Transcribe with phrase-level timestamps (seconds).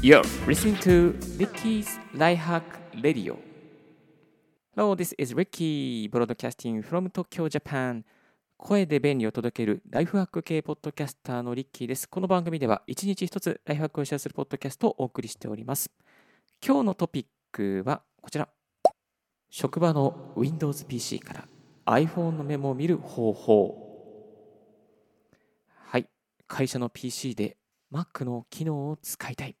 [0.00, 2.62] You're listening to Ricky's Lifehack
[3.02, 3.36] Radio.
[4.76, 8.04] Hello, this is Ricky broadcasting from Tokyo, Japan.
[8.56, 12.08] 声で便利を届けるライフハック系ポッドキャスターのリッキーです。
[12.08, 15.90] この番組では一日一つライフハックをシェアするポッドキャストをお送りしております。
[16.64, 18.48] 今日のトピックはこちら。
[19.50, 21.48] 職場の Windows PC から
[21.86, 23.74] iPhone のメモを見る方法。
[25.74, 26.08] はい。
[26.46, 27.56] 会社の PC で
[27.92, 29.56] Mac の機能を使いたい。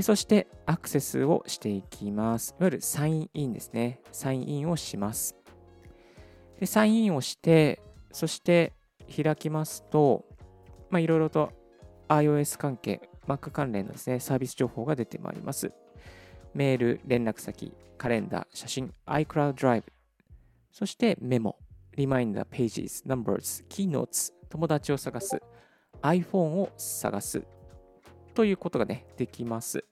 [0.00, 2.54] そしてアクセスをしていきます。
[2.58, 4.00] いわゆるサインインですね。
[4.10, 5.36] サインインをします。
[6.58, 8.72] でサインインをしてそして
[9.14, 10.24] 開きますと
[10.94, 11.50] まあいろいろと
[12.08, 15.72] iOS 関係 Mac 関連のですねサービス情報が出てまいります
[16.54, 19.82] メール、連絡先、カレンダー、写真、iCloud Drive、
[20.70, 21.58] そしてメモ、
[21.96, 25.42] リマインダー、Pages、Numbers、Keynotes、友達を探す、
[26.00, 27.42] iPhone を探す
[28.34, 29.84] ということがね、できます。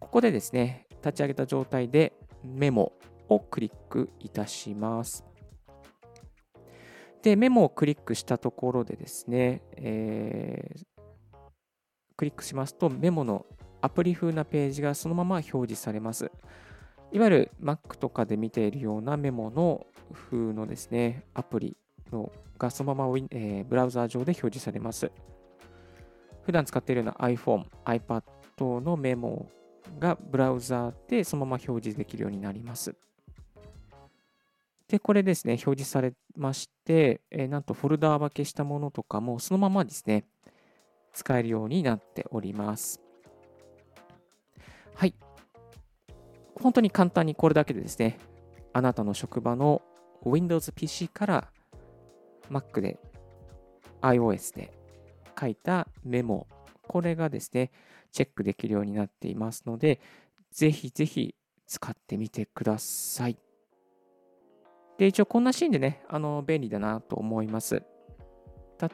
[0.00, 2.12] ここでですね、立ち上げた状態で
[2.42, 2.92] メモ
[3.28, 5.24] をクリックいたします。
[7.26, 10.84] で、メモをクリックしたところでですね、えー、
[12.16, 13.46] クリックしますとメモの
[13.80, 16.30] アプリ風なページがそのまま表示されます。
[17.10, 21.76] いわゆる Mac とかで見ているようなメモの風のですね、アプリ
[22.12, 25.10] のがそのまま、え、ブラウザー上で表示されます。
[26.44, 28.22] 普段使っているような iPhone、iPad
[28.78, 29.48] のメモ
[29.98, 32.94] がブラウザーでそのまま表示できるようになります。
[34.88, 40.24] で、これですね、表示されまして、えー、なんとフォルダー分けしたものとかもそのままですね、
[41.12, 43.00] 使えるようになっております。
[44.94, 45.14] はい。
[46.60, 48.18] 本当に簡単にこれだけでですね、
[48.72, 49.82] あなたの職場の
[50.24, 51.48] Windows PC から
[52.50, 52.98] Mac で
[54.02, 54.72] iOS で
[55.38, 56.46] 書いたメモ、
[56.86, 57.72] これがですね、
[58.12, 60.00] チェックできるようになっていますので、
[60.50, 61.34] ぜひぜひ
[61.66, 63.36] 使ってみてください。
[64.98, 67.82] で、一応こんなシーンでね、あの、便利だなと思います。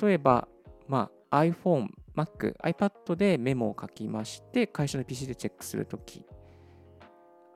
[0.00, 0.48] 例えば、
[0.88, 6.26] まあ、iPhone Mac、iPad でメモを書きまして、会社の PC でチェックするとき、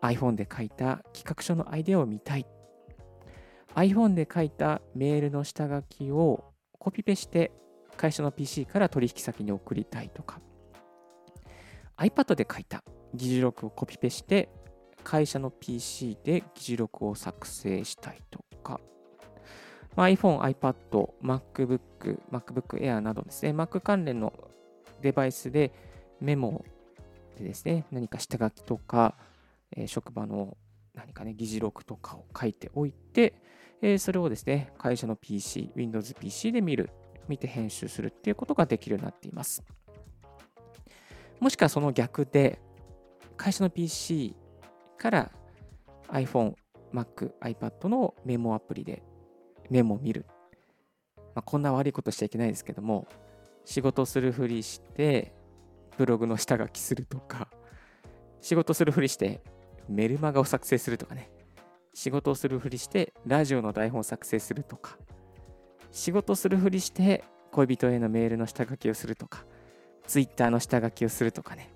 [0.02, 2.46] iPhone で書いた企画書のアイデアを見たい。
[3.74, 7.52] iPhone で書いたメールの下書きをコピペして
[7.96, 10.40] 会社の PC から取引先に送りたいとか、
[11.98, 12.82] iPad で書いた
[13.14, 14.48] 議事録をコピペして
[15.06, 18.80] 会社の PC で議事録を作成したいとか、
[19.94, 24.32] まあ、iPhone、iPad、MacBook、MacBook Air などですね、Mac 関連の
[25.02, 25.72] デバイスで
[26.20, 26.64] メモ
[27.38, 29.14] でですね、何か下書きとか、
[29.76, 30.56] えー、職場の
[30.92, 33.40] 何かね、議事録とかを書いておいて、
[33.82, 36.90] えー、それをですね、会社の PC、Windows PC で見る、
[37.28, 39.62] 見て編集するっていうことができるようになっています。
[41.38, 42.58] もしくはその逆で、
[43.36, 44.34] 会社の PC
[44.96, 45.30] から
[46.08, 46.54] iPhone、
[46.92, 49.02] Mac、iPad のメモアプリで
[49.70, 50.26] メモを見る。
[51.34, 53.06] まあ、こんな悪いことしちゃいけないですけども、
[53.64, 55.34] 仕事するふりして、
[55.98, 57.48] ブログの下書きするとか、
[58.40, 59.42] 仕事するふりして
[59.88, 61.30] メルマガを作成するとかね、
[61.94, 64.98] 仕事をするふりしてラジオの台本を作成するとか、
[65.90, 69.44] 仕事するふりして恋人へのメールの下書きをするとか、
[70.06, 71.70] ツイッターの下書きをするとかね。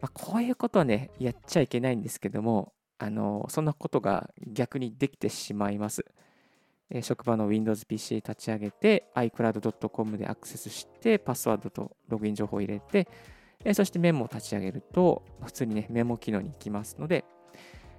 [0.00, 6.04] まあ、こういうことはね、やっちゃいけないんですけども、あのそんなことが逆にできてしまいます。
[6.90, 13.08] え職場の Windows PC 立ち上げて iCloud.com でアクセスしてパスワードとログイン情報を入れて、
[13.64, 17.24] えそしてメモを立ち上げると普通にねメモ機能に行きますので、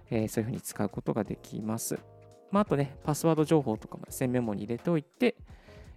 [0.10, 2.00] えそういうふうに使うことができます。
[2.52, 5.36] まあ、あとね、パスワード情報とかもですね、メモに入れておいて、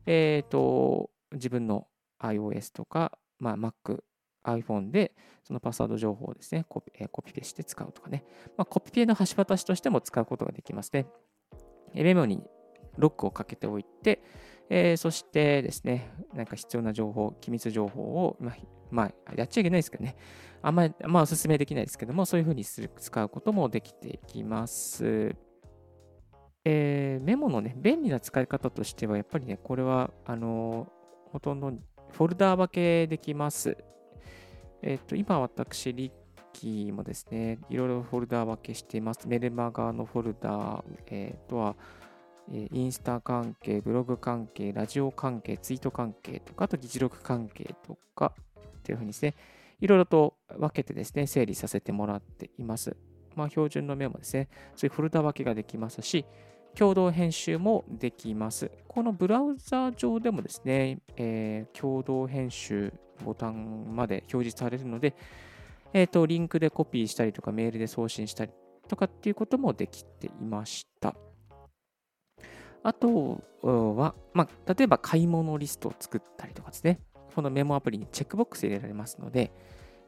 [0.05, 1.87] えっ、と、自分の
[2.21, 4.03] iOS とか、まあ、Mac、
[4.45, 5.13] iPhone で
[5.45, 8.25] そのパスワード情報をですね、コピ,、えコピペして使うとかね、
[8.57, 11.07] まあ、コピペの橋渡しとしても使うことができますね。
[11.95, 12.43] メモに
[12.97, 14.23] ロックをかけておいて、
[14.71, 18.57] えー、そしてですね、なんか必要な情報、機密情報を、まあ、
[18.91, 20.17] まあ、やっちゃいけないですけどね、
[20.63, 25.35] あんまり、まあ、おすすめできないですけども、そういうふうにする使うこともできていきます。
[26.65, 31.73] えー、メモのね、便利な使い方としては、やっぱりね、これは、あのー、ほとんど
[32.11, 33.77] フォルダー分けできます。
[34.83, 36.13] えっ、ー、と、今私、リッ
[36.53, 39.27] キーもですね、いろいろフォルダー分けしています。
[39.27, 41.77] メルマガのフォルダー、えー、とは、
[42.53, 48.35] えインスタ関係、ブログ関係、ラジオ関係、ツイート関係とか、あと議事録関係とか、
[48.79, 49.35] っていうふうにですね、
[49.81, 52.97] いろいろと分けてですね、整理させてもらっています。
[53.37, 56.25] まあ、標準のメモですね、そういうフォルダ分けができますし、
[56.79, 58.71] 共同編集もできます。
[58.89, 62.93] このブラウザ上でもですね、えー、共同編集
[63.25, 65.15] ボタンまで表示されるので、
[65.93, 68.53] えっ、ー、と、リンクでコピーしたりとか、メールで送信したり
[68.89, 71.15] とかっていうこともできていました。
[72.83, 77.01] あとは、まあ、例えば買い物リストを作ったりとかですね、
[77.35, 79.53] このメモアプリにチェックボックス入れられますので、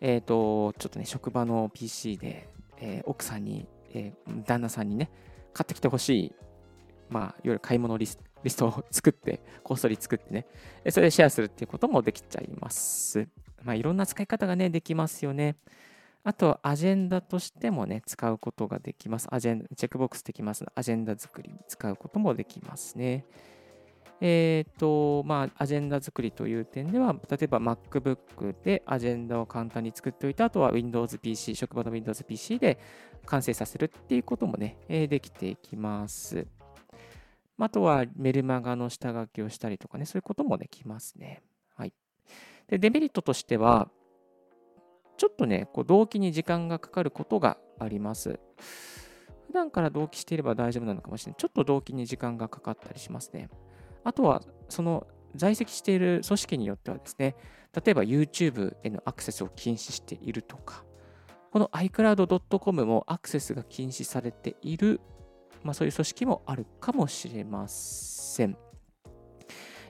[0.00, 5.10] えっ、ー、と、ちょっとね、職場の PC で、えー、奥さんに、えー、旦那さんにね、
[5.52, 6.34] 買ってきてほしい
[7.14, 8.18] まあ、いわゆる買い物リス
[8.56, 10.48] トを作って、こっそり作ってね、
[10.90, 13.28] それでシェアするっていうこともできちゃいます。
[13.62, 15.56] まあ、いろんな使い方がね、できますよね。
[16.24, 19.28] あと、アジェンダとしてもね、使うことができます。
[19.30, 23.24] アジェンチェックボックスできますアジェンダ作りに使うこともできますね。
[24.20, 32.80] えっ、ー、と、まあ、アジェンダ作りという点では、例えば MacBook でアジェンダを簡単に作っておいた、あとは Windows PC、職場の Windows PC で
[33.26, 36.46] 完成させるっていうこともね、できていきます。
[37.58, 41.42] あとはメルマガの下書きをしたりとかね、そういうこともできますね。
[41.76, 41.92] はい。
[42.68, 43.88] で、デメリットとしては、
[45.16, 48.40] ちょっとね、こう動機に時間がかかることがあります。
[49.46, 51.40] 普段から同期していれば大丈夫なのかもしれない。
[51.40, 53.48] ちょっと動機に時間がかかったりしますね。
[54.02, 55.06] あとは、その
[55.36, 57.36] 在籍している組織によってはですね、
[57.72, 60.84] 例えば YouTube へのアクセスを禁止しているとか、
[61.52, 65.00] この iCloud.com もアクセスが禁止されている
[65.64, 68.56] まあ、そういう組織もあるかもしれません。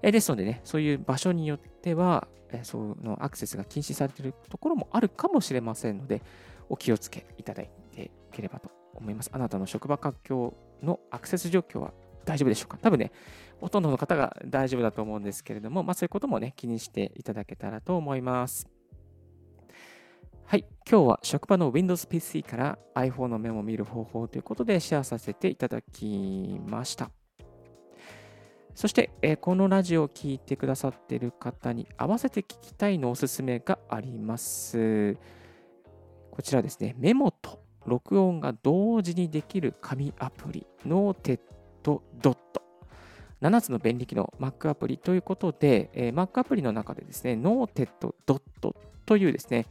[0.02, 6.22] えですのでね、そういう場所によっては、えそのアクセスが禁止されているところもあるかもしれませんので、
[6.68, 9.30] お気をつけいただいていければと思います。
[9.32, 11.92] あなたの職場環境のアクセス状況は
[12.24, 12.78] 大丈夫でしょうか？
[12.78, 13.12] 多分ね、
[13.60, 18.73] ほとんどの方が大丈夫だと思うんですけれども、まあ、そういうこともね、気にしていただけたらと思います。
[20.46, 27.10] はい、今日は職場の Windows PC から iPhone のメモを見る方法ということでシェアさせていただきました。
[28.74, 35.16] そして、え、このラジオを聴いてくださっている方に合わせて聞きたいのおすすめがあります。
[36.30, 41.40] こちらですね、メモと録音が同時にできる紙アプリ、Noted
[41.82, 42.36] Dot。
[43.40, 47.88] 7つの便利機能、Mac アプリということで、えー、Mac アプリの中でですね、Noted
[48.26, 48.74] Dot
[49.06, 49.66] というですね、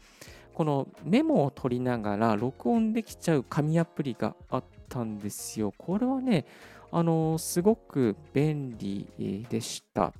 [0.53, 5.73] このメモを取りながら録音できちゃう紙アプリがあったんですよ。
[5.77, 6.45] これはね、
[6.91, 10.13] あのすごく便利でした。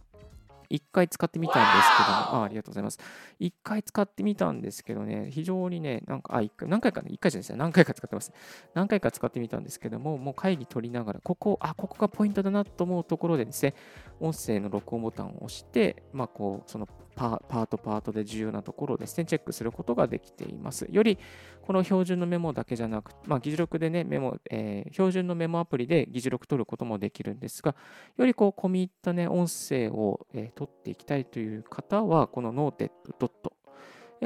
[0.74, 3.00] 一回使ってみたんですけども、あありがとうございます。
[3.40, 8.32] 一回使ってみたんですけどね、非常にね、なんか、あ、一回、何回かね、一回じゃないですね、何回か使ってます。
[8.74, 13.76] 何回か使ってみたんですけども、もう会議取りながら、ここ、あ、ここがポイントだなと思うところでですね、
[14.20, 20.88] 音声の録音ボタンを押して、まあ、こう、そのパートパートで重要なところをですね、チェックすることができています。
[20.90, 21.18] より、
[21.62, 27.76] この標準のメモだけじゃなく、まあ、議事録でね、メモ、えー、標準のメモアプリで議事録取ることもできるんですが、
[28.18, 32.90] よりこう、込み入ったね、音声を、えー、取っていきたいという方は、この Noted.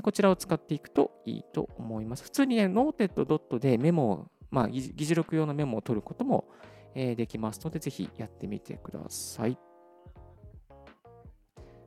[0.01, 2.23] こちらを使っていくといいと思います。
[2.23, 3.59] 普通にね、Noted.
[3.59, 6.45] でメモを、まあ、議事録用のメモを取ることも、
[6.95, 9.57] えー、できますので、ぜひやってみてください。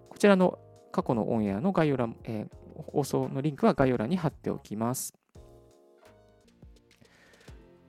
[0.09, 0.59] こちらの
[0.93, 5.15] 過去のオンエアの概要欄、えー、放送のリンクは概要欄に貼っておきます。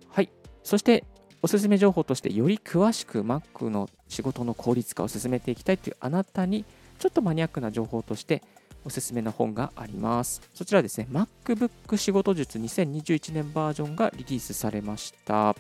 [0.10, 0.30] はい。
[0.64, 1.06] そして、
[1.44, 6.66] おすすめ情報として、より詳しく Mac の仕事の効率化を進めていきたいというあなたに、
[7.00, 8.44] ちょっとマニアックな情報として、
[8.84, 10.42] おすすめの本があります。
[10.54, 15.56] そちらですね、MacBook 仕事術2021年バージョンがリリースされました。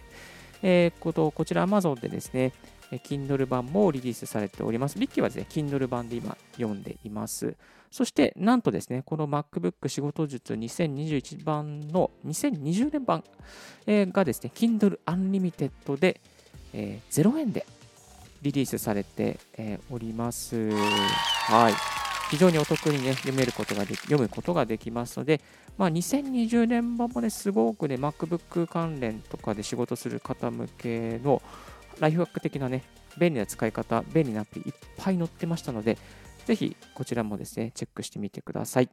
[0.64, 2.54] えー、ことこちら Amazon でですね、
[2.98, 5.00] Kindle 版もリリースされております。
[5.00, 7.56] リッキーはですね、Kindle 版で今読んでいます。
[7.90, 13.24] そして、なんとですね、この MacBook 仕事術2021版の2020年版
[13.86, 16.22] がですね、Kindle Unlimited で、
[16.74, 17.66] えー、0円で
[18.42, 19.40] リリースされて、
[19.92, 20.72] おります。
[20.72, 21.74] はい。
[22.32, 25.42] 非常にお得にね、読めることができ、読むことができますので、
[25.78, 31.42] まあ、2020年版もね、すごくね、MacBook 関連とかで仕事する方向けの、
[32.02, 32.84] ライフワーク的なね、
[33.18, 35.98] 便利な使い方、便利なアプリいっぱい載ってましたので、
[36.46, 38.90] ぜひこちらもですね、チェックしてみてください。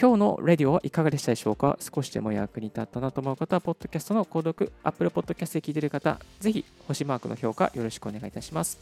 [0.00, 1.76] 今日のレディオはいかがでしたでしょうか？
[1.80, 8.78] 少しでも役に立ったなと思う方は、ポッドキャストの購読、Apple Podcast で聞いている方、ぜひ星マークの評価よろしくお願いいたします。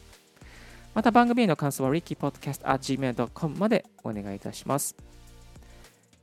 [0.94, 4.94] また番組への感想は rickypodcast.gmail.com までお願いいたします。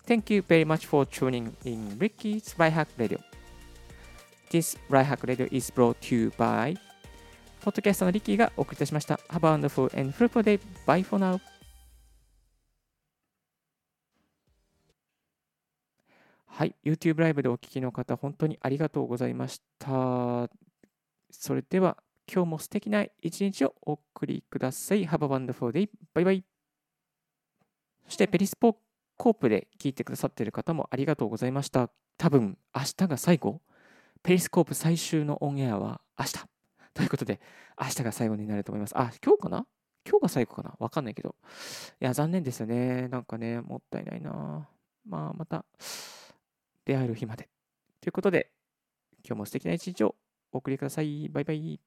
[0.06, 3.20] Thank you very much for tuning in Ricky's Right Hack Radio.
[4.52, 6.78] This Right Hack Radio is brought to you by
[7.68, 9.16] ポッドキャストのリッキーがお送りいたしました。
[9.28, 10.58] Have a wonderful and fruitful day.
[10.86, 11.38] Bye for now.
[16.46, 20.50] はい、YouTube ライブでお聞きの方、本当にありがとうございました。
[21.30, 21.98] それでは、
[22.34, 25.06] 今日も素敵な一日をお送りください。
[25.06, 25.90] Have a wonderful day.
[26.14, 26.46] バイバイ。
[28.06, 28.78] そして、ペリスポ
[29.18, 31.90] コープで聞いてくださっている方もありがとうございました。
[32.18, 33.60] 多分、明日が最後。
[34.24, 36.57] ペリスコープ最終のオンエアは明日。
[36.98, 37.40] ということで、
[37.80, 38.98] 明日が最後になると思います。
[38.98, 39.68] あ、今日かな？
[40.04, 40.76] 今日が最後かな？
[40.80, 41.36] わかんないけど。
[42.02, 43.08] いや、残念ですよね。
[43.10, 44.68] なんかね、もったいないな。
[45.08, 45.64] まあ、また。
[46.86, 47.50] 出会える日まで。
[48.02, 48.52] ということで、
[49.24, 50.16] 今日も素敵な一日を
[50.52, 51.30] お送りください。
[51.30, 51.80] バイバイ。